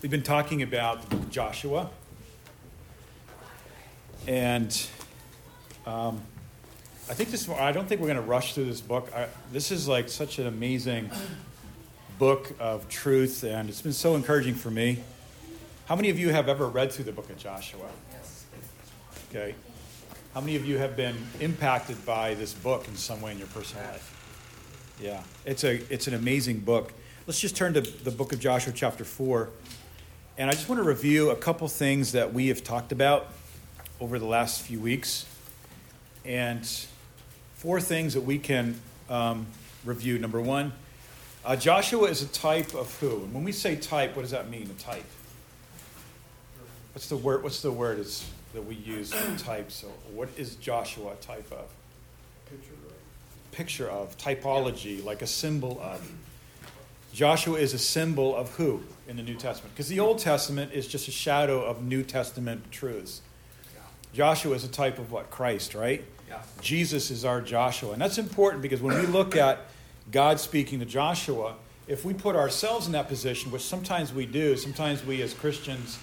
[0.00, 1.90] We've been talking about the book of Joshua.
[4.28, 4.86] And
[5.86, 6.22] um,
[7.10, 9.10] I think this, I don't think we're going to rush through this book.
[9.12, 11.10] I, this is like such an amazing
[12.20, 15.02] book of truth, and it's been so encouraging for me.
[15.86, 17.88] How many of you have ever read through the book of Joshua?
[18.12, 18.44] Yes.
[19.30, 19.56] Okay.
[20.32, 23.48] How many of you have been impacted by this book in some way in your
[23.48, 24.94] personal life?
[25.02, 26.92] Yeah, it's, a, it's an amazing book.
[27.26, 29.48] Let's just turn to the book of Joshua, chapter 4.
[30.38, 33.26] And I just want to review a couple things that we have talked about
[34.00, 35.26] over the last few weeks.
[36.24, 36.64] And
[37.56, 38.80] four things that we can
[39.10, 39.48] um,
[39.84, 40.16] review.
[40.16, 40.72] Number one,
[41.44, 43.24] uh, Joshua is a type of who?
[43.24, 45.04] And when we say type, what does that mean, a type?
[46.92, 48.24] What's the word, what's the word is,
[48.54, 49.72] that we use for type?
[49.72, 51.66] So, what is Joshua a type of?
[52.48, 53.50] Picture of.
[53.50, 56.08] Picture of, typology, like a symbol of.
[57.18, 59.74] Joshua is a symbol of who in the New Testament?
[59.74, 63.22] Because the Old Testament is just a shadow of New Testament truths.
[64.12, 65.28] Joshua is a type of what?
[65.28, 66.04] Christ, right?
[66.28, 66.40] Yeah.
[66.60, 67.90] Jesus is our Joshua.
[67.90, 69.62] And that's important because when we look at
[70.12, 71.56] God speaking to Joshua,
[71.88, 75.98] if we put ourselves in that position, which sometimes we do, sometimes we as Christians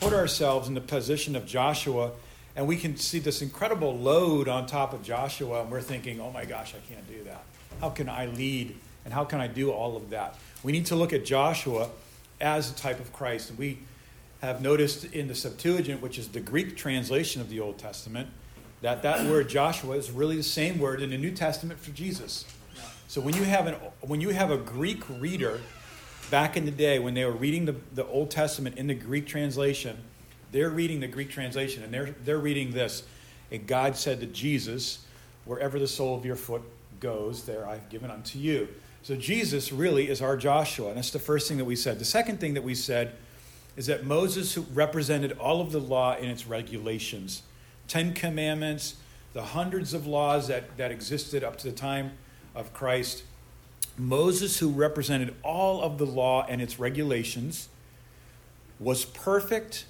[0.00, 2.10] put ourselves in the position of Joshua,
[2.56, 6.32] and we can see this incredible load on top of Joshua, and we're thinking, oh
[6.32, 7.44] my gosh, I can't do that.
[7.80, 8.76] How can I lead?
[9.04, 10.34] And how can I do all of that?
[10.62, 11.90] We need to look at Joshua
[12.40, 13.50] as a type of Christ.
[13.50, 13.78] And we
[14.40, 18.28] have noticed in the Septuagint, which is the Greek translation of the Old Testament,
[18.82, 22.44] that that word Joshua is really the same word in the New Testament for Jesus.
[23.08, 25.60] So when you have, an, when you have a Greek reader
[26.30, 29.26] back in the day when they were reading the, the Old Testament in the Greek
[29.26, 29.96] translation,
[30.52, 33.04] they're reading the Greek translation and they're, they're reading this.
[33.50, 35.00] And God said to Jesus,
[35.44, 36.62] Wherever the sole of your foot
[36.98, 38.68] goes, there I've given unto you.
[39.06, 40.88] So Jesus really is our Joshua.
[40.88, 42.00] And that's the first thing that we said.
[42.00, 43.12] The second thing that we said
[43.76, 47.42] is that Moses represented all of the law in its regulations
[47.86, 48.96] Ten Commandments,
[49.32, 52.14] the hundreds of laws that, that existed up to the time
[52.52, 53.22] of Christ.
[53.96, 57.68] Moses, who represented all of the law and its regulations,
[58.80, 59.84] was perfect,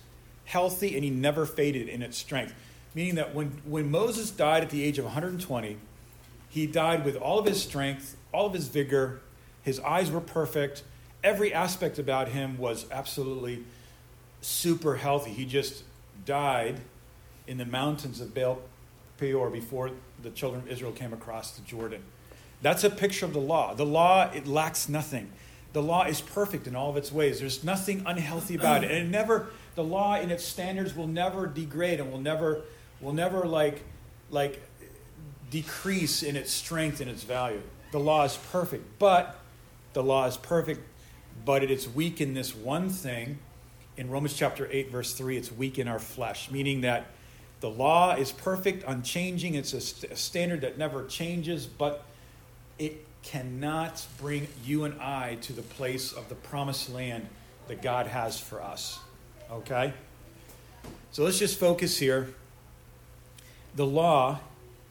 [0.44, 2.53] healthy, and he never faded in its strength.
[2.94, 5.78] Meaning that when, when Moses died at the age of 120,
[6.50, 9.20] he died with all of his strength, all of his vigor.
[9.62, 10.82] His eyes were perfect.
[11.24, 13.64] Every aspect about him was absolutely
[14.42, 15.30] super healthy.
[15.30, 15.84] He just
[16.26, 16.80] died
[17.46, 18.60] in the mountains of Baal
[19.16, 19.91] Peor before
[20.22, 22.02] the children of Israel came across the Jordan.
[22.60, 23.75] That's a picture of the law.
[23.75, 25.32] The law, it lacks nothing.
[25.72, 27.41] The law is perfect in all of its ways.
[27.41, 28.91] There's nothing unhealthy about it.
[28.91, 32.62] And it never, the law in its standards will never degrade and will never,
[33.00, 33.82] will never like,
[34.30, 34.62] like
[35.50, 37.62] decrease in its strength and its value.
[37.92, 39.38] The law is perfect, but
[39.92, 40.80] the law is perfect,
[41.44, 43.38] but it is weak in this one thing.
[43.97, 47.06] In Romans chapter 8, verse 3, it's weak in our flesh, meaning that
[47.60, 49.54] the law is perfect, unchanging.
[49.54, 52.04] It's a, st- a standard that never changes, but
[52.78, 57.26] it cannot bring you and I to the place of the promised land
[57.69, 58.98] that God has for us.
[59.50, 59.94] Okay?
[61.12, 62.34] So let's just focus here.
[63.75, 64.41] The law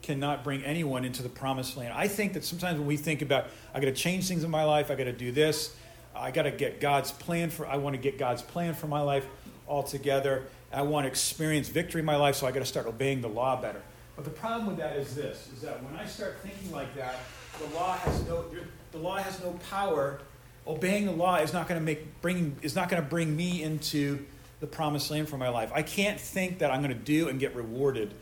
[0.06, 1.92] cannot bring anyone into the promised land.
[1.92, 4.64] I think that sometimes when we think about, I got to change things in my
[4.64, 5.74] life, I got to do this,
[6.14, 9.00] I got to get God's plan for, I want to get God's plan for my
[9.00, 9.26] life
[9.68, 10.44] altogether.
[10.72, 13.28] I want to experience victory in my life, so I got to start obeying the
[13.28, 13.82] law better.
[14.14, 17.16] But the problem with that is this: is that when I start thinking like that,
[17.58, 18.44] the law has no
[18.92, 20.20] the law has no power.
[20.66, 23.62] Obeying the law is not going to make bring is not going to bring me
[23.62, 24.24] into
[24.60, 25.70] the promised land for my life.
[25.74, 28.14] I can't think that I'm going to do and get rewarded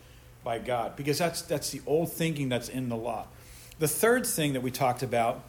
[0.45, 3.27] by God because that's that's the old thinking that's in the law.
[3.79, 5.43] The third thing that we talked about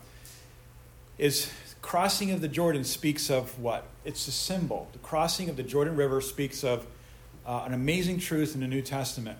[1.17, 1.51] is
[1.81, 3.85] crossing of the Jordan speaks of what?
[4.03, 4.87] It's a symbol.
[4.93, 6.87] The crossing of the Jordan River speaks of
[7.45, 9.37] uh, an amazing truth in the New Testament.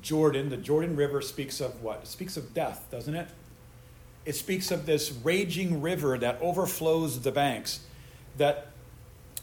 [0.00, 2.00] Jordan, the Jordan River speaks of what?
[2.02, 3.28] It speaks of death, doesn't it?
[4.24, 7.80] It speaks of this raging river that overflows the banks,
[8.38, 8.68] that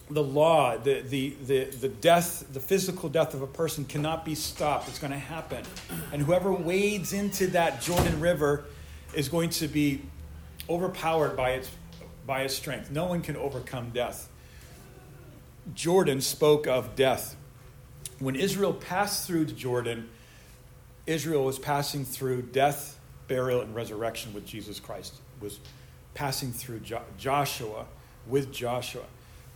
[0.10, 4.34] the law, the, the, the, the death, the physical death of a person cannot be
[4.34, 4.88] stopped.
[4.88, 5.64] It's going to happen.
[6.12, 8.66] And whoever wades into that Jordan River
[9.14, 10.02] is going to be
[10.68, 11.70] overpowered by its,
[12.26, 12.90] by its strength.
[12.90, 14.30] No one can overcome death.
[15.76, 17.36] Jordan spoke of death.
[18.18, 20.10] When Israel passed through Jordan,
[21.06, 25.60] Israel was passing through death, burial, and resurrection with Jesus Christ, was
[26.16, 27.86] passing through jo- Joshua
[28.28, 29.04] with Joshua.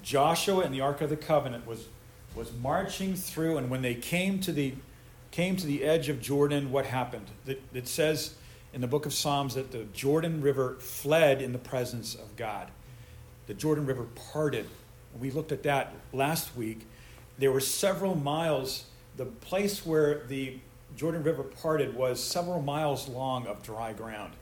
[0.04, 1.88] Joshua and the Ark of the Covenant was,
[2.36, 4.76] was marching through, and when they came to the
[5.32, 7.26] came to the edge of Jordan, what happened?
[7.48, 8.36] It, it says
[8.72, 12.70] in the book of Psalms that the Jordan River fled in the presence of God.
[13.48, 14.68] The Jordan River parted
[15.20, 16.86] We looked at that last week.
[17.40, 18.86] There were several miles,
[19.18, 20.60] the place where the
[20.96, 24.34] Jordan River parted was several miles long of dry ground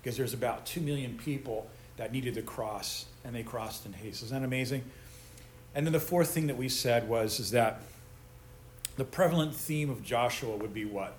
[0.00, 4.22] because there's about 2 million people that needed to cross, and they crossed in haste.
[4.22, 4.82] Isn't that amazing?
[5.74, 7.82] And then the fourth thing that we said was is that
[8.96, 11.14] the prevalent theme of Joshua would be what?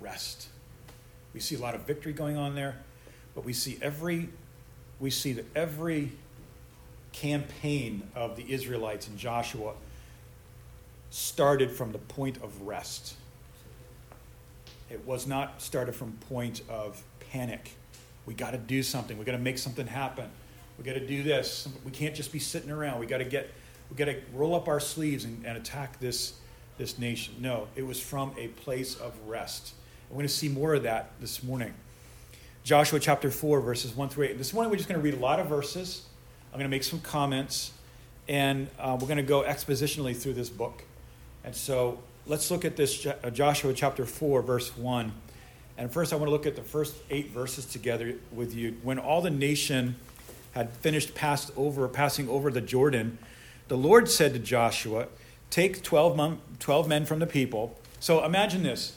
[0.00, 0.46] Rest.
[1.34, 2.76] We see a lot of victory going on there,
[3.34, 4.28] but we see every
[5.00, 6.12] we see that every
[7.12, 9.74] campaign of the Israelites and Joshua
[11.10, 13.14] started from the point of rest.
[14.90, 17.02] It was not started from point of
[17.32, 17.72] panic.
[18.26, 19.18] We got to do something.
[19.18, 20.30] We got to make something happen.
[20.78, 21.68] We got to do this.
[21.84, 23.00] We can't just be sitting around.
[23.00, 23.50] We got to get.
[23.90, 26.34] We got to roll up our sleeves and, and attack this
[26.78, 27.34] this nation.
[27.40, 29.74] No, it was from a place of rest.
[30.08, 31.74] We're going to see more of that this morning.
[32.64, 34.38] Joshua chapter 4, verses 1 through 8.
[34.38, 36.04] This morning we're just going to read a lot of verses.
[36.52, 37.72] I'm going to make some comments,
[38.28, 40.84] and uh, we're going to go expositionally through this book.
[41.44, 45.12] And so let's look at this uh, Joshua chapter 4, verse 1.
[45.76, 48.76] And first, I want to look at the first eight verses together with you.
[48.82, 49.96] When all the nation
[50.52, 53.18] had finished passed over, passing over the Jordan,
[53.68, 55.08] the Lord said to Joshua,
[55.50, 57.78] Take 12, 12 men from the people.
[58.00, 58.96] So imagine this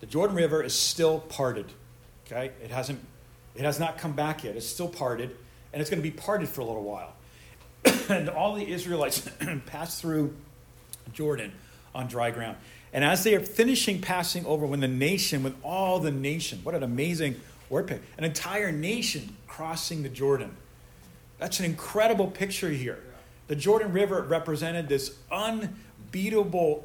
[0.00, 1.66] the Jordan River is still parted.
[2.26, 2.50] Okay?
[2.62, 3.00] It hasn't
[3.54, 4.56] it has not come back yet.
[4.56, 5.36] It's still parted,
[5.72, 7.12] and it's going to be parted for a little while.
[8.08, 9.28] and all the Israelites
[9.66, 10.34] pass through
[11.12, 11.52] Jordan
[11.94, 12.56] on dry ground.
[12.92, 16.74] And as they are finishing passing over, when the nation, with all the nation, what
[16.74, 17.40] an amazing
[17.80, 20.54] pick, an entire nation crossing the Jordan.
[21.38, 23.02] That's an incredible picture here.
[23.48, 26.84] The Jordan River represented this unbeatable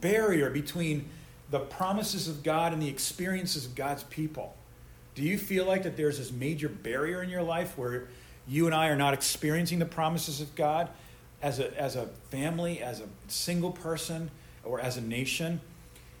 [0.00, 1.08] barrier between
[1.50, 4.54] the promises of God and the experiences of God's people.
[5.14, 8.08] Do you feel like that there's this major barrier in your life where
[8.46, 10.88] you and I are not experiencing the promises of God
[11.42, 14.30] as a, as a family, as a single person,
[14.64, 15.60] or as a nation?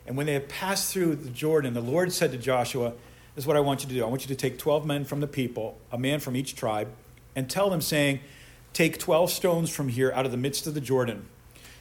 [0.06, 2.94] And when they had passed through the Jordan, the Lord said to Joshua,
[3.38, 4.04] is what I want you to do.
[4.04, 6.88] I want you to take 12 men from the people, a man from each tribe,
[7.36, 8.18] and tell them, saying,
[8.72, 11.26] Take 12 stones from here out of the midst of the Jordan.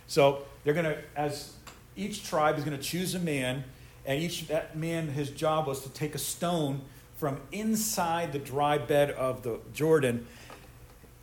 [0.05, 1.53] So they're going to, as
[1.95, 3.63] each tribe is going to choose a man,
[4.05, 6.81] and each that man, his job was to take a stone
[7.17, 10.27] from inside the dry bed of the Jordan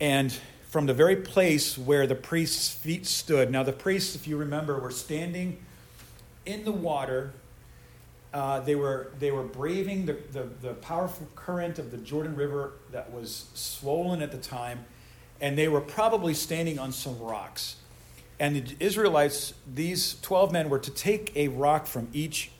[0.00, 0.36] and
[0.69, 3.52] from the very place where the priest's feet stood.
[3.52, 5.58] Now, the priests, if you remember, were standing
[6.44, 7.32] in the water.
[8.34, 12.72] Uh, they, were, they were braving the, the, the powerful current of the Jordan River
[12.90, 14.84] that was swollen at the time
[15.40, 17.76] and they were probably standing on some rocks.
[18.40, 22.50] And the Israelites, these 12 men, were to take a rock from each,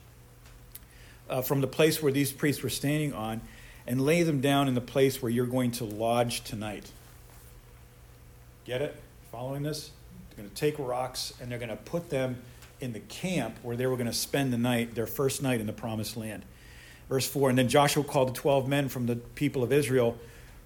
[1.29, 3.41] uh, from the place where these priests were standing on,
[3.87, 6.91] and lay them down in the place where you're going to lodge tonight.
[8.65, 8.95] Get it?
[9.31, 9.91] Following this?
[10.29, 12.41] They're going to take rocks and they're going to put them
[12.79, 15.67] in the camp where they were going to spend the night, their first night in
[15.67, 16.43] the promised land.
[17.09, 20.17] Verse 4 And then Joshua called the 12 men from the people of Israel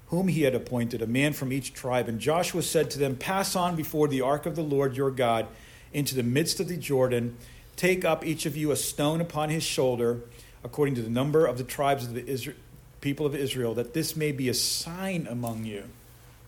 [0.10, 2.10] whom he had appointed, a man from each tribe.
[2.10, 5.48] And Joshua said to them, Pass on before the ark of the Lord your God
[5.94, 7.38] into the midst of the Jordan.
[7.76, 10.22] Take up each of you a stone upon his shoulder,
[10.64, 12.58] according to the number of the tribes of the Israel,
[13.02, 15.84] people of Israel, that this may be a sign among you.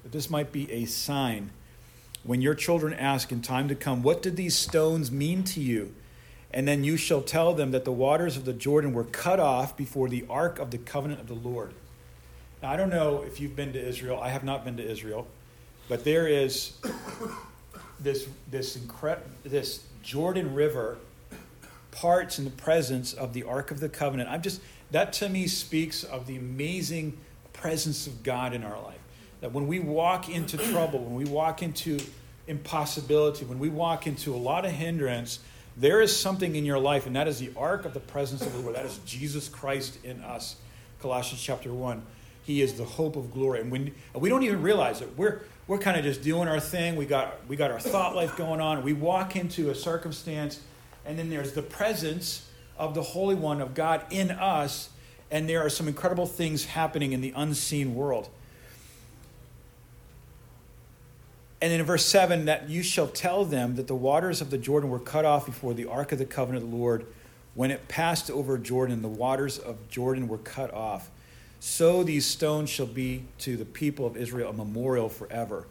[0.03, 1.51] That this might be a sign.
[2.23, 5.93] When your children ask in time to come, What did these stones mean to you?
[6.53, 9.77] And then you shall tell them that the waters of the Jordan were cut off
[9.77, 11.73] before the ark of the covenant of the Lord.
[12.61, 14.19] Now, I don't know if you've been to Israel.
[14.21, 15.27] I have not been to Israel.
[15.87, 16.77] But there is
[17.99, 20.97] this, this, incre- this Jordan River
[21.91, 24.29] parts in the presence of the Ark of the Covenant.
[24.29, 24.61] I'm just,
[24.91, 27.17] that to me speaks of the amazing
[27.53, 29.00] presence of God in our life.
[29.41, 31.99] That when we walk into trouble, when we walk into
[32.47, 35.39] impossibility, when we walk into a lot of hindrance,
[35.77, 38.53] there is something in your life, and that is the ark of the presence of
[38.53, 38.75] the Lord.
[38.75, 40.55] That is Jesus Christ in us.
[41.01, 42.03] Colossians chapter 1.
[42.43, 43.61] He is the hope of glory.
[43.61, 46.95] And when we don't even realize it, we're we're kind of just doing our thing.
[46.95, 48.83] We got we got our thought life going on.
[48.83, 50.59] We walk into a circumstance,
[51.05, 54.89] and then there's the presence of the Holy One of God in us,
[55.29, 58.29] and there are some incredible things happening in the unseen world.
[61.61, 64.89] And in verse 7, that you shall tell them that the waters of the Jordan
[64.89, 67.05] were cut off before the ark of the covenant of the Lord.
[67.53, 71.11] When it passed over Jordan, the waters of Jordan were cut off.
[71.59, 75.67] So these stones shall be to the people of Israel a memorial forever.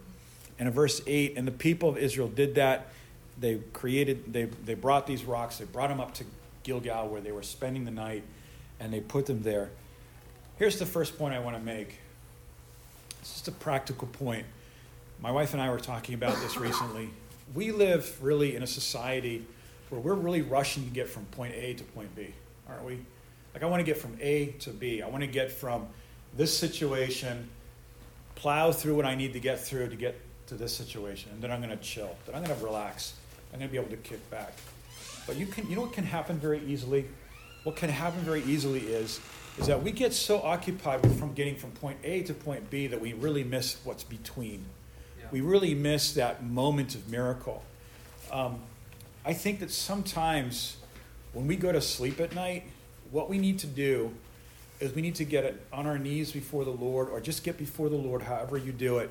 [0.60, 2.88] And in verse 8, and the people of Israel did that.
[3.40, 6.24] They created, they, they brought these rocks, they brought them up to
[6.62, 8.22] Gilgal where they were spending the night,
[8.78, 9.70] and they put them there.
[10.58, 11.98] Here's the first point I want to make.
[13.22, 14.44] It's just a practical point.
[15.22, 17.10] My wife and I were talking about this recently.
[17.52, 19.44] We live really in a society
[19.90, 22.32] where we're really rushing to get from point A to point B,
[22.66, 23.00] aren't we?
[23.52, 25.02] Like, I want to get from A to B.
[25.02, 25.88] I want to get from
[26.38, 27.50] this situation,
[28.34, 31.50] plow through what I need to get through to get to this situation, and then
[31.50, 32.16] I'm going to chill.
[32.24, 33.12] Then I'm going to relax.
[33.52, 34.54] I'm going to be able to kick back.
[35.26, 37.04] But you can, you know what can happen very easily?
[37.64, 39.20] What can happen very easily is,
[39.58, 43.02] is that we get so occupied from getting from point A to point B that
[43.02, 44.64] we really miss what's between.
[45.30, 47.62] We really miss that moment of miracle.
[48.32, 48.60] Um,
[49.24, 50.76] I think that sometimes
[51.32, 52.64] when we go to sleep at night,
[53.10, 54.12] what we need to do
[54.80, 57.88] is we need to get on our knees before the Lord, or just get before
[57.88, 59.10] the Lord, however you do it,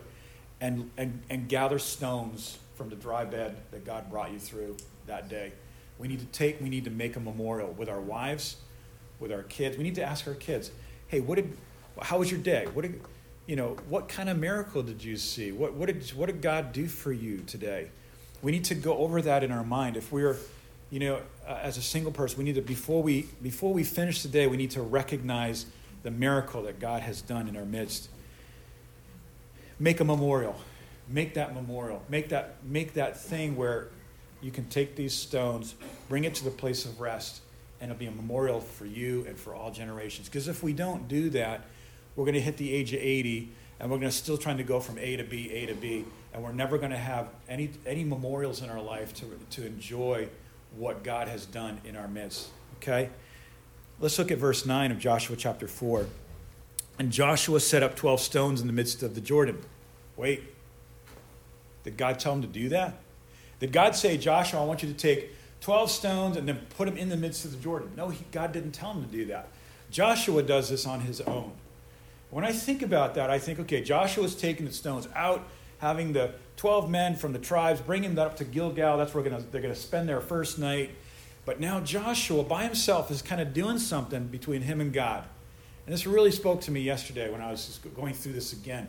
[0.60, 5.30] and, and, and gather stones from the dry bed that God brought you through that
[5.30, 5.54] day.
[6.00, 8.58] We need to take, we need to make a memorial with our wives,
[9.20, 9.78] with our kids.
[9.78, 10.72] We need to ask our kids,
[11.08, 11.56] hey, what did,
[12.02, 12.68] how was your day?
[12.74, 13.00] What did,
[13.50, 15.52] you know, what kind of miracle did you see?
[15.52, 17.90] What, what, did, what did God do for you today?
[18.44, 19.98] We need to go over that in our mind.
[19.98, 20.38] If we're,
[20.92, 24.22] you know, uh, as a single person, we need to before we before we finish
[24.22, 25.66] the day, we need to recognize
[26.04, 28.10] the miracle that God has done in our midst.
[29.80, 30.56] Make a memorial.
[31.08, 32.04] Make that memorial.
[32.08, 33.88] Make that make that thing where
[34.42, 35.74] you can take these stones,
[36.08, 37.42] bring it to the place of rest,
[37.82, 40.30] and it'll be a memorial for you and for all generations.
[40.30, 41.66] Because if we don't do that,
[42.20, 43.50] we're going to hit the age of 80
[43.80, 46.04] and we're going to still trying to go from A to B, A to B,
[46.34, 50.28] and we're never going to have any any memorials in our life to to enjoy
[50.76, 52.50] what God has done in our midst.
[52.76, 53.10] Okay?
[54.02, 56.08] Let's look at verse 9 of Joshua chapter 4.
[57.00, 59.58] And Joshua set up 12 stones in the midst of the Jordan.
[60.18, 60.44] Wait.
[61.86, 62.96] Did God tell him to do that?
[63.62, 66.98] Did God say, Joshua, I want you to take 12 stones and then put them
[66.98, 67.92] in the midst of the Jordan?
[67.96, 69.48] No, he, God didn't tell him to do that.
[69.90, 71.54] Joshua does this on his own.
[72.30, 75.48] When I think about that, I think, okay, Joshua's taking the stones out,
[75.80, 78.98] having the 12 men from the tribes, bringing that up to Gilgal.
[78.98, 80.92] That's where gonna, they're going to spend their first night.
[81.46, 85.24] But now Joshua by himself is kind of doing something between him and God.
[85.86, 88.88] And this really spoke to me yesterday when I was going through this again.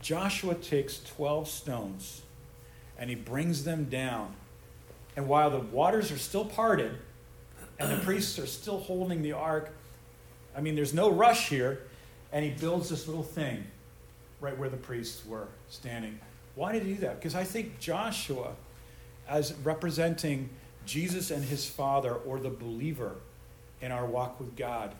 [0.00, 2.22] Joshua takes 12 stones
[2.98, 4.34] and he brings them down.
[5.16, 6.96] And while the waters are still parted
[7.78, 9.74] and the priests are still holding the ark,
[10.56, 11.82] I mean, there's no rush here.
[12.32, 13.64] And he builds this little thing
[14.40, 16.18] right where the priests were standing.
[16.54, 17.18] Why did he do that?
[17.18, 18.52] Because I think Joshua,
[19.28, 20.50] as representing
[20.86, 23.16] Jesus and his Father or the believer
[23.80, 24.94] in our walk with God,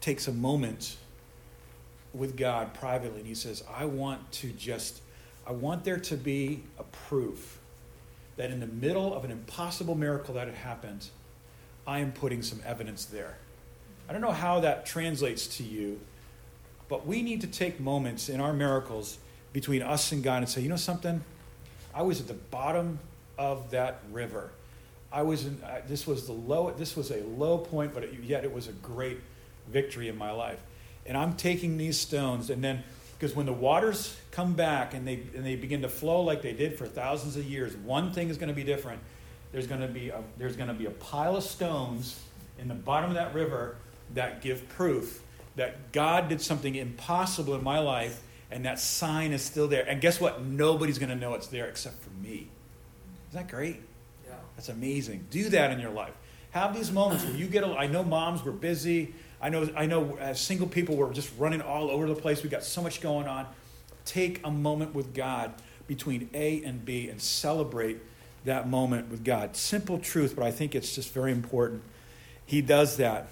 [0.00, 0.96] takes a moment
[2.12, 5.00] with God privately and he says, I want to just,
[5.46, 7.58] I want there to be a proof
[8.36, 11.06] that in the middle of an impossible miracle that had happened,
[11.86, 13.38] I am putting some evidence there.
[14.12, 15.98] I don't know how that translates to you,
[16.90, 19.16] but we need to take moments in our miracles
[19.54, 21.24] between us and God and say, you know something?
[21.94, 22.98] I was at the bottom
[23.38, 24.50] of that river.
[25.10, 28.44] I was in, this was the low, this was a low point, but it, yet
[28.44, 29.18] it was a great
[29.68, 30.58] victory in my life.
[31.06, 32.84] And I'm taking these stones, and then,
[33.18, 36.52] because when the waters come back and they, and they begin to flow like they
[36.52, 39.00] did for thousands of years, one thing is going to be different.
[39.52, 42.20] There's going to be a, there's going to be a pile of stones
[42.58, 43.76] in the bottom of that river
[44.14, 45.22] that give proof
[45.56, 49.86] that God did something impossible in my life, and that sign is still there.
[49.88, 50.42] And guess what?
[50.42, 52.48] Nobody's going to know it's there except for me.
[53.28, 53.80] Is that great?
[54.26, 54.34] Yeah.
[54.56, 55.26] That's amazing.
[55.30, 56.14] Do that in your life.
[56.50, 57.64] Have these moments where you get.
[57.64, 59.14] A, I know moms were busy.
[59.40, 59.68] I know.
[59.74, 60.16] I know.
[60.20, 62.42] As single people, we're just running all over the place.
[62.42, 63.46] We got so much going on.
[64.04, 65.54] Take a moment with God
[65.86, 68.00] between A and B and celebrate
[68.44, 69.56] that moment with God.
[69.56, 71.82] Simple truth, but I think it's just very important.
[72.44, 73.28] He does that.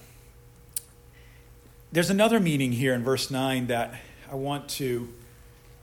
[1.93, 3.93] There's another meaning here in verse 9 that
[4.31, 5.09] I want to,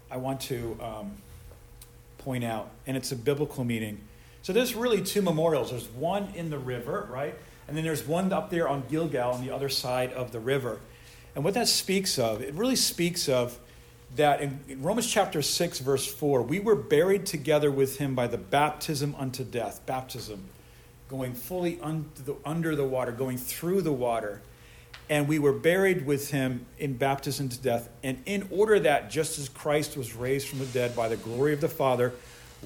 [0.10, 1.12] I want to um,
[2.20, 4.00] point out, and it's a biblical meaning.
[4.42, 5.72] So there's really two memorials.
[5.72, 7.36] There's one in the river, right?
[7.68, 10.80] And then there's one up there on Gilgal on the other side of the river.
[11.36, 13.60] And what that speaks of, it really speaks of
[14.16, 18.28] that in, in Romans chapter 6, verse 4, we were buried together with him by
[18.28, 19.86] the baptism unto death.
[19.86, 20.46] Baptism,
[21.10, 21.82] going fully
[22.24, 24.42] the, under the water, going through the water
[25.10, 27.90] and we were buried with him in baptism to death.
[28.04, 31.54] And in order that, just as Christ was raised from the dead by the glory
[31.54, 32.14] of the Father,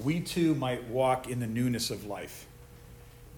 [0.03, 2.47] we too might walk in the newness of life.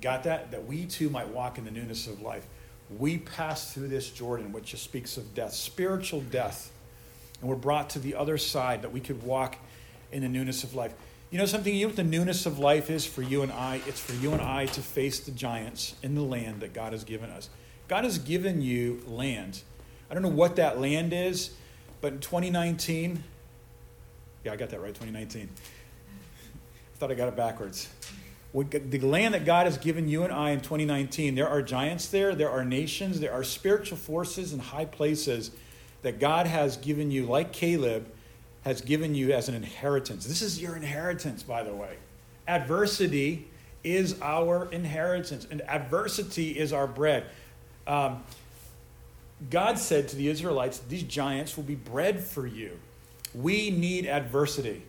[0.02, 0.52] Got that?
[0.52, 2.46] That we too might walk in the newness of life.
[2.98, 6.72] We passed through this Jordan, which just speaks of death, spiritual death,
[7.42, 9.58] and we're brought to the other side that we could walk
[10.12, 10.94] in the newness of life.
[11.32, 11.74] You know something?
[11.74, 13.82] You know what the newness of life is for you and I?
[13.88, 17.04] It's for you and I to face the giants in the land that God has
[17.04, 17.50] given us.
[17.88, 19.62] God has given you land.
[20.10, 21.52] I don't know what that land is,
[22.02, 23.24] but in 2019,
[24.44, 25.50] Yeah, I got that right, 2019.
[25.50, 27.90] I thought I got it backwards.
[28.54, 32.36] The land that God has given you and I in 2019, there are giants there,
[32.36, 35.52] there are nations, there are spiritual forces in high places
[36.04, 38.12] that God has given you, like Caleb
[38.64, 40.26] has given you as an inheritance.
[40.26, 41.98] This is your inheritance, by the way.
[42.48, 43.48] Adversity
[43.84, 47.26] is our inheritance, and adversity is our bread.
[47.86, 48.24] Um,
[49.50, 52.80] God said to the Israelites, These giants will be bread for you.
[53.34, 54.84] We need adversity.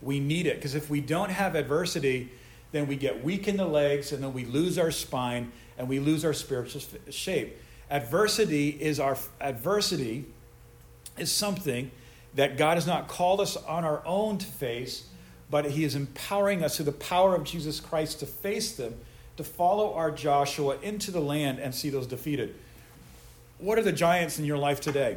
[0.00, 2.30] We need it because if we don't have adversity,
[2.72, 6.00] then we get weak in the legs and then we lose our spine and we
[6.00, 7.56] lose our spiritual shape.
[7.90, 10.24] Adversity is our adversity
[11.18, 11.90] is something
[12.34, 15.06] that God has not called us on our own to face,
[15.50, 18.94] but He is empowering us through the power of Jesus Christ to face them,
[19.36, 22.54] to follow our Joshua into the land and see those defeated.
[23.58, 25.16] What are the giants in your life today?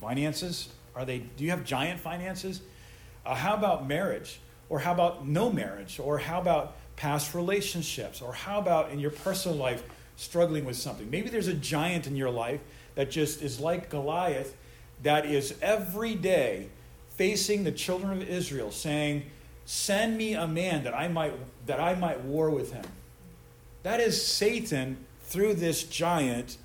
[0.00, 0.68] Finances?
[0.94, 1.18] Are they?
[1.18, 2.60] Do you have giant finances?
[3.24, 4.40] Uh, how about marriage?
[4.68, 6.00] Or how about no marriage?
[6.00, 8.20] Or how about past relationships?
[8.20, 9.82] Or how about in your personal life
[10.16, 11.10] struggling with something?
[11.10, 12.60] Maybe there's a giant in your life
[12.94, 14.56] that just is like Goliath,
[15.02, 16.68] that is every day
[17.16, 19.24] facing the children of Israel, saying,
[19.64, 21.34] Send me a man that I might
[21.66, 22.84] that I might war with him.
[23.82, 26.56] That is Satan through this giant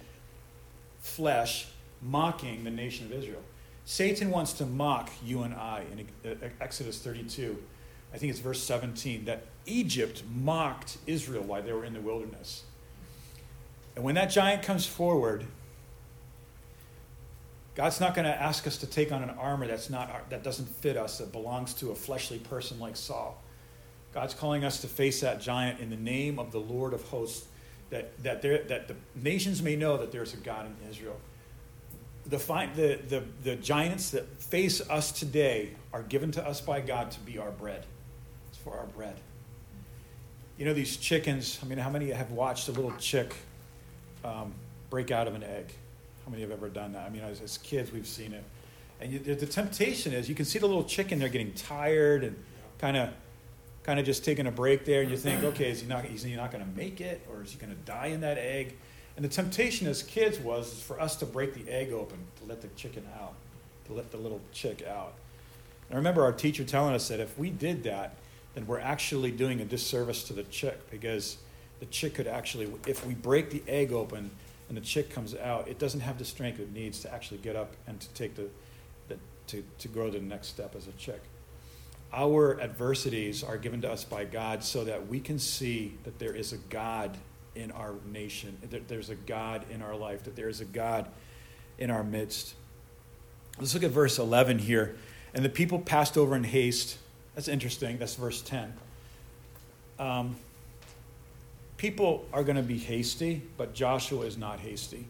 [0.99, 1.67] flesh
[2.01, 3.41] mocking the nation of Israel.
[3.85, 7.57] Satan wants to mock you and I in uh, Exodus 32.
[8.13, 12.63] I think it's verse 17 that Egypt mocked Israel while they were in the wilderness.
[13.95, 15.45] And when that giant comes forward,
[17.75, 20.67] God's not going to ask us to take on an armor that's not that doesn't
[20.67, 23.41] fit us that belongs to a fleshly person like Saul.
[24.13, 27.45] God's calling us to face that giant in the name of the Lord of hosts
[27.89, 31.17] that that there that the nations may know that there's a God in Israel.
[32.25, 37.09] The, the, the, the giants that face us today are given to us by God
[37.11, 37.85] to be our bread.
[38.49, 39.15] It's for our bread.
[40.57, 43.33] You know, these chickens, I mean, how many have watched a little chick
[44.25, 44.53] um,
[44.89, 45.71] break out of an egg?
[46.25, 47.05] How many have ever done that?
[47.05, 48.43] I mean, as, as kids, we've seen it.
[48.99, 52.35] And you, the temptation is you can see the little chicken, they're getting tired and
[52.79, 53.09] kind of
[53.87, 56.21] kind of just taking a break there, and you think, okay, is he not, is
[56.21, 58.75] he not going to make it, or is he going to die in that egg?
[59.15, 62.61] And the temptation as kids was for us to break the egg open, to let
[62.61, 63.33] the chicken out,
[63.85, 65.13] to let the little chick out.
[65.87, 68.15] And I remember our teacher telling us that if we did that,
[68.55, 71.37] then we're actually doing a disservice to the chick because
[71.79, 74.31] the chick could actually, if we break the egg open
[74.67, 77.55] and the chick comes out, it doesn't have the strength it needs to actually get
[77.55, 78.49] up and to take the,
[79.07, 79.15] the
[79.47, 81.21] to, to grow to the next step as a chick
[82.13, 86.33] our adversities are given to us by God so that we can see that there
[86.33, 87.17] is a God
[87.55, 91.07] in our nation, that there's a God in our life, that there is a God
[91.77, 92.53] in our midst.
[93.59, 94.95] Let's look at verse 11 here.
[95.33, 96.97] And the people passed over in haste.
[97.35, 97.97] That's interesting.
[97.97, 98.73] That's verse 10.
[99.99, 100.35] Um,
[101.77, 105.07] people are going to be hasty, but Joshua is not hasty.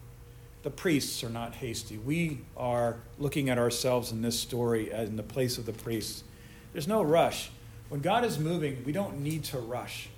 [0.64, 1.98] The priests are not hasty.
[1.98, 6.24] We are looking at ourselves in this story in the place of the priests.
[6.78, 7.50] There's no rush.
[7.90, 10.10] When God is moving, we don't need to rush.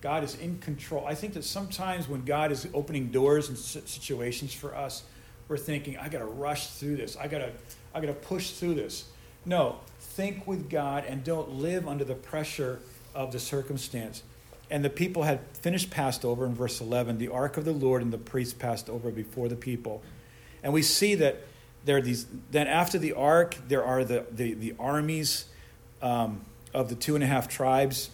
[0.00, 1.06] God is in control.
[1.06, 5.02] I think that sometimes when God is opening doors and situations for us,
[5.46, 7.18] we're thinking, I got to rush through this.
[7.18, 7.52] I got to
[7.92, 9.10] I got to push through this.
[9.44, 12.80] No, think with God and don't live under the pressure
[13.14, 14.22] of the circumstance.
[14.70, 17.18] And the people had finished passed over in verse 11.
[17.18, 20.00] The ark of the Lord and the priests passed over before the people.
[20.62, 21.42] And we see that
[21.84, 25.44] there are these, then after the ark, there are the, the, the armies
[26.02, 26.40] um,
[26.72, 28.10] of the two and a half tribes.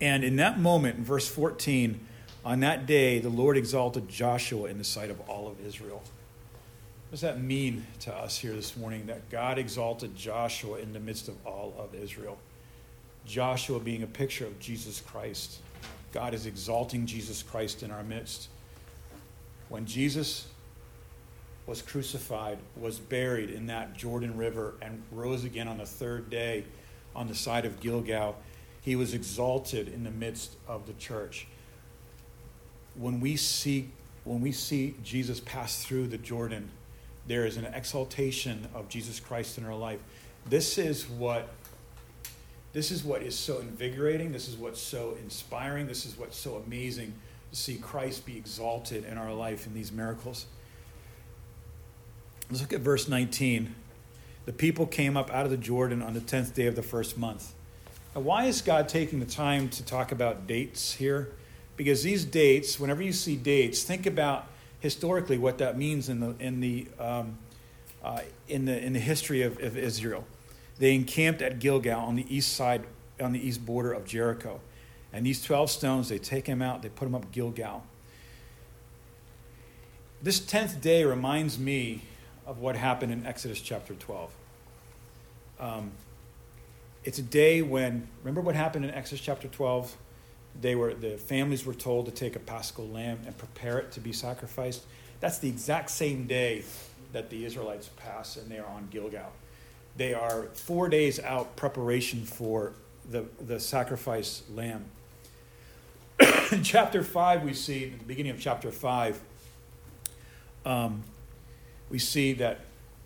[0.00, 2.00] And in that moment, in verse 14,
[2.44, 6.02] on that day, the Lord exalted Joshua in the sight of all of Israel.
[7.10, 11.00] What does that mean to us here this morning that God exalted Joshua in the
[11.00, 12.38] midst of all of Israel?
[13.26, 15.58] Joshua being a picture of Jesus Christ.
[16.12, 18.48] God is exalting Jesus Christ in our midst.
[19.68, 20.46] When Jesus
[21.66, 26.64] was crucified, was buried in that Jordan River, and rose again on the third day
[27.14, 28.36] on the side of Gilgal.
[28.80, 31.46] He was exalted in the midst of the church.
[32.94, 33.90] When we see,
[34.24, 36.70] when we see Jesus pass through the Jordan,
[37.26, 40.00] there is an exaltation of Jesus Christ in our life.
[40.46, 41.48] This is what
[42.72, 44.30] this is what is so invigorating.
[44.30, 45.86] This is what's so inspiring.
[45.88, 47.12] This is what's so amazing
[47.50, 50.46] to see Christ be exalted in our life in these miracles.
[52.50, 53.72] Let's look at verse 19.
[54.44, 57.16] The people came up out of the Jordan on the 10th day of the first
[57.16, 57.52] month.
[58.12, 61.28] Now, why is God taking the time to talk about dates here?
[61.76, 64.48] Because these dates, whenever you see dates, think about
[64.80, 67.38] historically what that means in the, in the, um,
[68.02, 70.24] uh, in the, in the history of, of Israel.
[70.78, 72.82] they encamped at Gilgal on the east side,
[73.20, 74.60] on the east border of Jericho.
[75.12, 77.84] And these 12 stones, they take them out, they put them up Gilgal.
[80.20, 82.02] This 10th day reminds me
[82.46, 84.32] of what happened in Exodus chapter 12.
[85.58, 85.90] Um,
[87.04, 89.96] it's a day when, remember what happened in Exodus chapter 12?
[90.60, 94.00] They were, the families were told to take a paschal lamb and prepare it to
[94.00, 94.82] be sacrificed.
[95.20, 96.64] That's the exact same day
[97.12, 99.32] that the Israelites pass and they are on Gilgal.
[99.96, 102.72] They are four days out preparation for
[103.08, 104.84] the, the sacrifice lamb.
[106.52, 109.20] in chapter 5, we see, in the beginning of chapter 5,
[110.64, 111.02] um,
[111.90, 112.60] we see that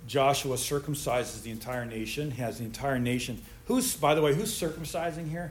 [0.06, 3.42] Joshua circumcises the entire nation, has the entire nation.
[3.66, 5.50] Who's, by the way, who's circumcising here?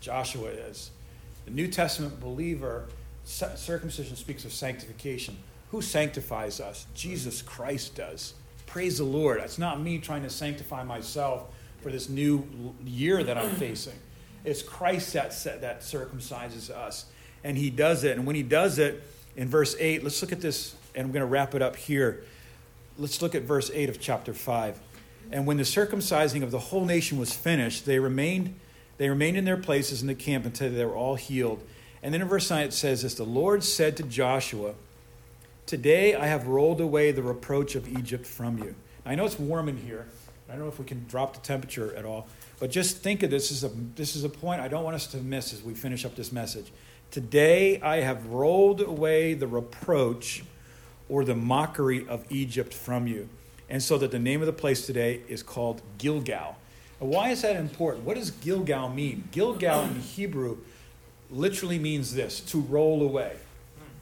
[0.00, 0.90] Joshua is.
[1.46, 2.86] The New Testament believer,
[3.24, 5.36] circumcision speaks of sanctification.
[5.70, 6.86] Who sanctifies us?
[6.94, 8.34] Jesus Christ does.
[8.66, 9.40] Praise the Lord.
[9.40, 11.46] It's not me trying to sanctify myself
[11.80, 12.46] for this new
[12.84, 13.98] year that I'm facing.
[14.44, 17.06] It's Christ that, that circumcises us.
[17.42, 18.16] And he does it.
[18.16, 19.02] And when he does it,
[19.36, 22.24] in verse 8, let's look at this, and I'm going to wrap it up here.
[22.96, 24.78] Let's look at verse 8 of chapter 5.
[25.32, 28.54] And when the circumcising of the whole nation was finished, they remained,
[28.98, 31.64] they remained in their places in the camp until they were all healed.
[32.02, 34.74] And then in verse 9 it says this The Lord said to Joshua,
[35.66, 38.76] Today I have rolled away the reproach of Egypt from you.
[39.04, 40.06] I know it's warm in here.
[40.48, 42.28] I don't know if we can drop the temperature at all.
[42.60, 45.08] But just think of this as a, this is a point I don't want us
[45.08, 46.70] to miss as we finish up this message.
[47.10, 50.44] Today I have rolled away the reproach
[51.08, 53.28] or the mockery of Egypt from you.
[53.68, 56.56] And so that the name of the place today is called Gilgal.
[56.98, 58.04] Why is that important?
[58.04, 59.28] What does Gilgal mean?
[59.32, 60.58] Gilgal in Hebrew
[61.30, 63.36] literally means this to roll away.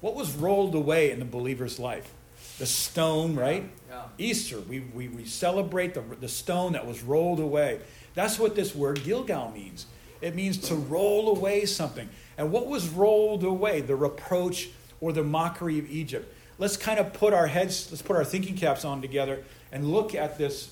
[0.01, 2.13] What was rolled away in the believer's life?
[2.59, 3.69] The stone, right?
[3.89, 4.03] Yeah.
[4.19, 7.81] Easter, we, we, we celebrate the, the stone that was rolled away.
[8.15, 9.87] That's what this word Gilgal means.
[10.21, 12.09] It means to roll away something.
[12.37, 13.81] And what was rolled away?
[13.81, 16.33] The reproach or the mockery of Egypt.
[16.59, 20.15] Let's kind of put our heads, let's put our thinking caps on together and look
[20.15, 20.71] at this.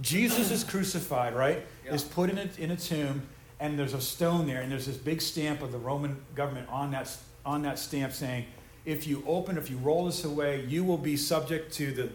[0.00, 1.64] Jesus is crucified, right?
[1.84, 1.94] Yeah.
[1.94, 3.22] Is put in a, in a tomb,
[3.60, 6.90] and there's a stone there, and there's this big stamp of the Roman government on
[6.90, 7.14] that,
[7.46, 8.46] on that stamp saying,
[8.84, 12.10] if you open, if you roll this away, you will be subject to the,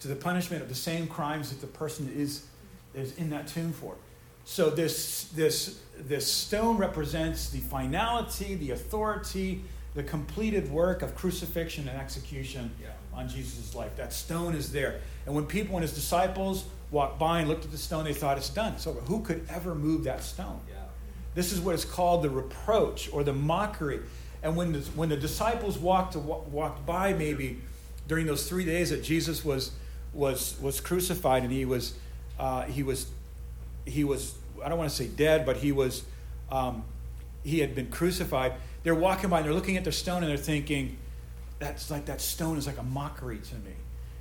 [0.00, 2.46] to the punishment of the same crimes that the person is
[2.94, 3.96] is in that tomb for.
[4.44, 9.64] So this, this, this stone represents the finality, the authority,
[9.94, 12.88] the completed work of crucifixion and execution yeah.
[13.12, 13.96] on Jesus' life.
[13.96, 15.00] That stone is there.
[15.26, 18.36] And when people, and his disciples walked by and looked at the stone, they thought
[18.36, 18.78] it's done.
[18.78, 20.60] So who could ever move that stone?
[20.68, 20.76] Yeah.
[21.34, 24.00] This is what is called the reproach or the mockery.
[24.42, 27.60] And when the, when the disciples walked, walked by, maybe
[28.06, 29.72] during those three days that Jesus was,
[30.12, 31.94] was, was crucified and he was
[32.38, 33.06] uh, he was
[33.84, 36.04] he was I don't want to say dead, but he was
[36.50, 36.84] um,
[37.42, 38.54] he had been crucified.
[38.84, 40.98] They're walking by and they're looking at the stone and they're thinking,
[41.58, 43.72] that's like that stone is like a mockery to me.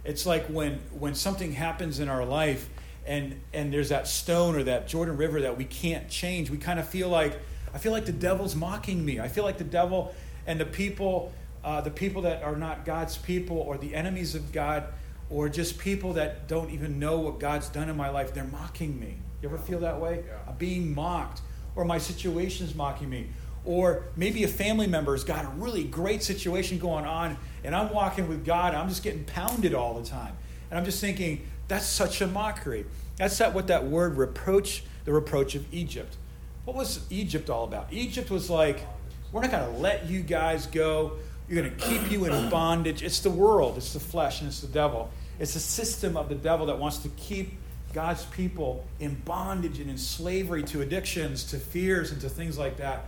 [0.04, 2.70] It's like when when something happens in our life
[3.06, 6.50] and and there's that stone or that Jordan River that we can't change.
[6.50, 7.40] We kind of feel like
[7.74, 9.20] I feel like the devil's mocking me.
[9.20, 10.16] I feel like the devil
[10.48, 14.52] and the people uh, the people that are not God's people or the enemies of
[14.52, 14.86] God
[15.30, 19.00] or just people that don't even know what God's done in my life, they're mocking
[19.00, 19.16] me.
[19.42, 20.24] You ever feel that way?
[20.28, 20.38] Yeah.
[20.48, 21.42] I'm being mocked,
[21.76, 23.30] or my situation's mocking me.
[23.66, 28.28] Or maybe a family member's got a really great situation going on, and I'm walking
[28.28, 30.36] with God, and I'm just getting pounded all the time.
[30.70, 32.86] And I'm just thinking, that's such a mockery.
[33.18, 36.18] That's not what that word reproach, the reproach of Egypt.
[36.66, 37.92] What was Egypt all about?
[37.92, 38.86] Egypt was like,
[39.32, 41.14] we're not going to let you guys go.
[41.48, 43.02] You're going to keep you in bondage.
[43.02, 45.10] It's the world, it's the flesh, and it's the devil.
[45.40, 47.54] It's a system of the devil that wants to keep
[47.94, 52.78] God's people in bondage and in slavery to addictions, to fears, and to things like
[52.78, 53.06] that.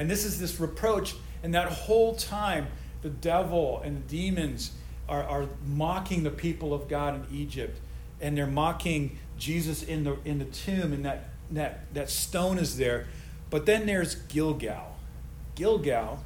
[0.00, 1.14] And this is this reproach.
[1.42, 2.68] And that whole time,
[3.02, 4.72] the devil and the demons
[5.06, 7.78] are, are mocking the people of God in Egypt.
[8.18, 12.78] And they're mocking Jesus in the, in the tomb, and that, that, that stone is
[12.78, 13.08] there.
[13.50, 14.96] But then there's Gilgal.
[15.54, 16.24] Gilgal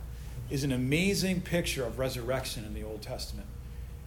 [0.51, 3.49] is an amazing picture of resurrection in the Old Testament.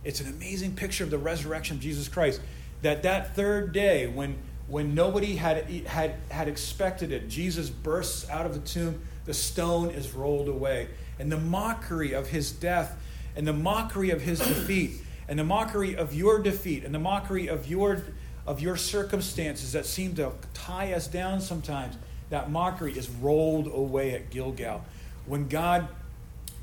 [0.06, 2.40] It's an amazing picture of the resurrection of Jesus Christ.
[2.84, 8.46] That that third day, when, when nobody had, had, had expected it, Jesus bursts out
[8.46, 10.88] of the tomb, the stone is rolled away.
[11.20, 12.98] And the mockery of his death,
[13.36, 14.94] and the mockery of his defeat,
[15.28, 18.02] and the mockery of your defeat, and the mockery of your,
[18.48, 21.96] of your circumstances that seem to tie us down sometimes,
[22.30, 24.84] that mockery is rolled away at Gilgal.
[25.28, 25.88] When God,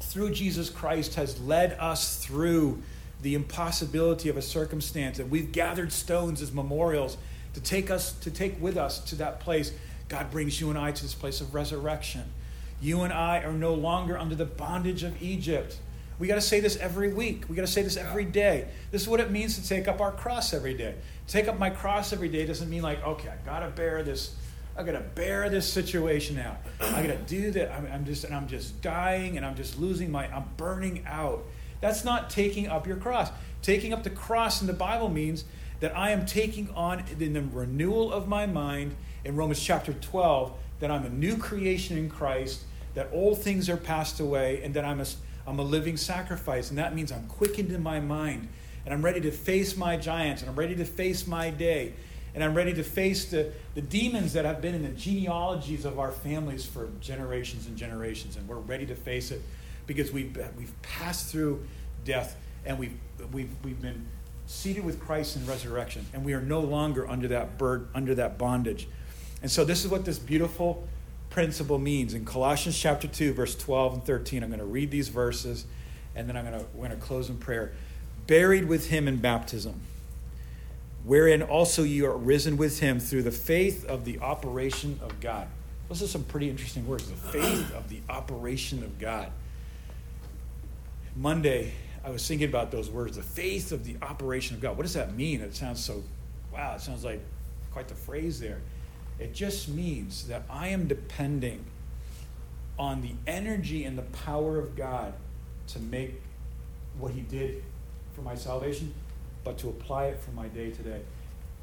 [0.01, 2.83] through Jesus Christ, has led us through
[3.25, 5.19] the impossibility of a circumstance.
[5.19, 7.17] And we've gathered stones as memorials
[7.55, 9.73] to take us, to take with us to that place.
[10.09, 12.25] God brings you and I to this place of resurrection.
[12.85, 15.79] You and I are no longer under the bondage of Egypt.
[16.19, 17.49] We got to say this every week.
[17.49, 18.69] We got to say this every day.
[18.91, 20.97] This is what it means to take up our cross every day.
[21.27, 24.37] Take up my cross every day doesn't mean like, okay, I got to bear this.
[24.77, 26.59] I got to bear this situation out.
[26.79, 27.73] I got to do that.
[27.73, 30.27] I'm, I'm just, and I'm just dying, and I'm just losing my.
[30.27, 31.43] I'm burning out.
[31.81, 33.31] That's not taking up your cross.
[33.63, 35.47] Taking up the cross in the Bible means
[35.81, 38.95] that I am taking on in the renewal of my mind
[39.25, 42.65] in Romans chapter 12 that I'm a new creation in Christ,
[42.95, 45.07] that all things are passed away, and that I'm a,
[45.47, 46.71] I'm a living sacrifice.
[46.71, 48.49] And that means I'm quickened in my mind,
[48.85, 51.95] and I'm ready to face my giants, and I'm ready to face my day,
[52.35, 55.99] and I'm ready to face the, the demons that have been in the genealogies of
[55.99, 58.37] our families for generations and generations.
[58.37, 59.41] And we're ready to face it
[59.87, 61.65] because we've, we've passed through
[62.05, 62.97] death and we've,
[63.33, 64.07] we've, we've been
[64.47, 68.37] seated with Christ in resurrection, and we are no longer under that bird, under that
[68.39, 68.89] bondage.
[69.43, 70.87] And so this is what this beautiful
[71.35, 72.15] principle means.
[72.15, 75.67] In Colossians chapter 2, verse 12 and 13, I'm going to read these verses,
[76.15, 77.73] and then I'm going to, we're going to close in prayer.
[78.29, 79.81] Buried with him in baptism,
[81.03, 85.49] wherein also you are risen with him through the faith of the operation of God.
[85.89, 87.11] Those are some pretty interesting words.
[87.11, 89.29] The faith of the operation of God.
[91.17, 91.73] Monday,
[92.05, 94.77] I was thinking about those words, the faith of the operation of God.
[94.77, 95.41] What does that mean?
[95.41, 96.05] It sounds so,
[96.53, 97.21] wow, it sounds like
[97.73, 98.61] quite the phrase there.
[99.19, 101.65] It just means that I am depending
[102.79, 105.15] on the energy and the power of God
[105.69, 106.21] to make
[106.99, 107.63] what He did
[108.15, 108.95] for my salvation,
[109.45, 111.01] but to apply it for my day to day.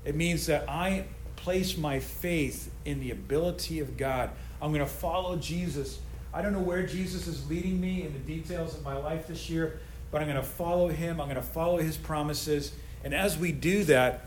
[0.05, 4.29] It means that I place my faith in the ability of God.
[4.61, 5.99] I'm going to follow Jesus.
[6.33, 9.49] I don't know where Jesus is leading me in the details of my life this
[9.49, 9.79] year,
[10.11, 11.19] but I'm going to follow him.
[11.19, 12.73] I'm going to follow his promises.
[13.03, 14.25] And as we do that,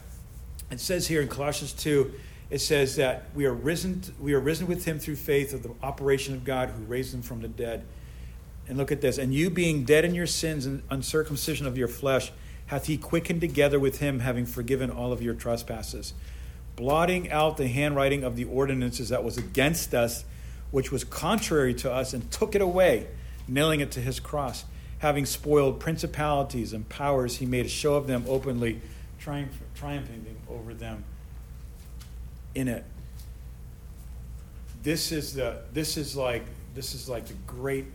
[0.71, 2.13] it says here in Colossians 2,
[2.51, 5.75] it says that we are risen, we are risen with him through faith of the
[5.83, 7.85] operation of God who raised him from the dead.
[8.69, 9.19] And look at this.
[9.19, 12.33] And you being dead in your sins and uncircumcision of your flesh,
[12.67, 16.15] hath he quickened together with him, having forgiven all of your trespasses,
[16.77, 20.25] blotting out the handwriting of the ordinances that was against us,
[20.71, 23.07] which was contrary to us, and took it away,
[23.47, 24.65] nailing it to his cross
[25.05, 28.81] having spoiled principalities and powers, he made a show of them openly,
[29.19, 31.05] triumph, triumphing over them
[32.55, 32.85] in it.
[34.83, 37.87] This is the this is like this is like the great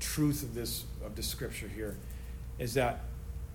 [0.00, 1.96] truth of this of the scripture here
[2.58, 3.00] is that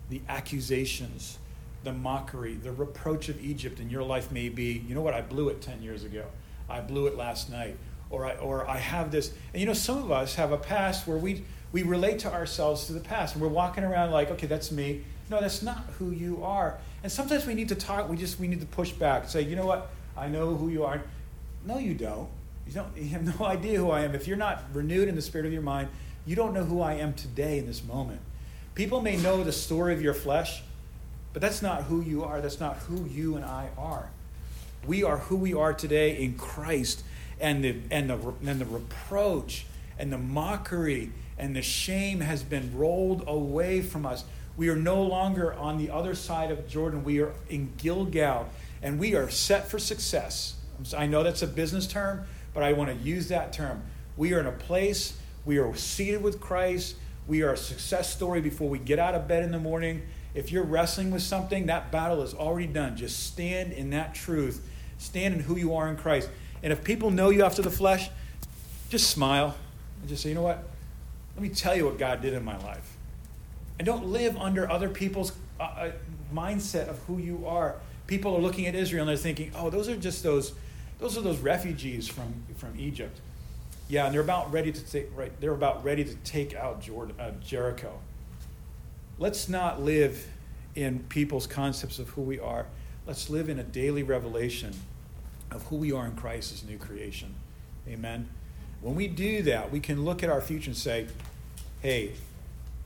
[0.09, 1.37] the accusations,
[1.83, 5.21] the mockery, the reproach of Egypt in your life may be, you know what, I
[5.21, 6.25] blew it 10 years ago.
[6.69, 7.77] I blew it last night.
[8.09, 9.33] Or I, or I have this.
[9.53, 12.85] And you know, some of us have a past where we, we relate to ourselves
[12.87, 13.33] to the past.
[13.33, 15.03] And we're walking around like, okay, that's me.
[15.31, 16.77] No, that's not who you are.
[17.01, 19.27] And sometimes we need to talk, we just we need to push back.
[19.29, 19.89] Say, you know what?
[20.17, 21.01] I know who you are.
[21.65, 22.29] No, you don't.
[22.67, 24.15] You don't you have no idea who I am.
[24.15, 25.89] If you're not renewed in the spirit of your mind,
[26.25, 28.21] you don't know who I am today in this moment.
[28.75, 30.63] People may know the story of your flesh,
[31.31, 32.41] but that's not who you are.
[32.41, 34.09] That's not who you and I are.
[34.85, 37.03] We are who we are today in Christ.
[37.39, 39.65] And the, and the, and the reproach
[39.99, 44.23] and the mockery and the shame has been rolled away from us.
[44.55, 47.03] We are no longer on the other side of Jordan.
[47.03, 48.47] We are in Gilgal,
[48.83, 50.55] and we are set for success.
[50.95, 53.81] I know that's a business term, but I want to use that term.
[54.17, 56.95] We are in a place, we are seated with Christ.
[57.25, 60.01] We are a success story before we get out of bed in the morning.
[60.35, 62.97] If you're wrestling with something, that battle is already done.
[62.97, 64.65] Just stand in that truth,
[64.97, 66.29] stand in who you are in Christ.
[66.61, 68.09] And if people know you after the flesh,
[68.89, 69.55] just smile
[70.01, 70.63] and just say, you know what?
[71.35, 72.97] Let me tell you what God did in my life.
[73.79, 75.91] And don't live under other people's uh, uh,
[76.33, 77.75] mindset of who you are.
[78.13, 80.53] People are looking at Israel and they're thinking, oh, those are just those,
[80.99, 83.19] those are those refugees from, from Egypt.
[83.89, 85.31] Yeah, and they're about ready to take right.
[85.41, 87.91] They're about ready to take out Jordan, uh, Jericho.
[89.17, 90.27] Let's not live
[90.75, 92.67] in people's concepts of who we are.
[93.07, 94.75] Let's live in a daily revelation
[95.49, 97.33] of who we are in Christ as new creation.
[97.87, 98.29] Amen.
[98.81, 101.07] When we do that, we can look at our future and say,
[101.81, 102.11] hey,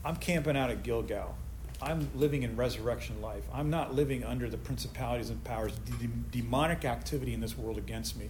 [0.06, 1.36] I'm camping out at Gilgal.
[1.82, 3.44] I'm living in resurrection life.
[3.54, 8.18] I'm not living under the principalities and powers, the demonic activity in this world against
[8.18, 8.30] me.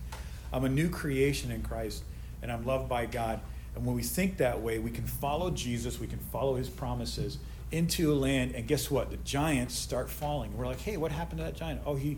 [0.52, 2.04] I'm a new creation in Christ,
[2.42, 3.40] and I'm loved by God.
[3.76, 7.38] And when we think that way, we can follow Jesus, we can follow his promises
[7.72, 9.12] into a land, and guess what?
[9.12, 10.58] The giants start falling.
[10.58, 11.82] We're like, hey, what happened to that giant?
[11.86, 12.18] Oh, he,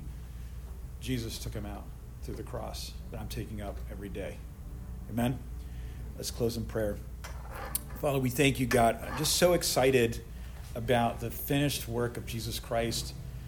[1.00, 1.84] Jesus took him out
[2.24, 4.38] through the cross that I'm taking up every day.
[5.10, 5.39] Amen?
[6.18, 6.98] Let's close in prayer.
[8.00, 9.00] Father, we thank you, God.
[9.04, 10.22] I'm just so excited
[10.80, 13.13] about the finished work of Jesus Christ